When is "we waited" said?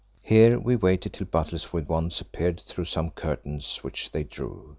0.59-1.13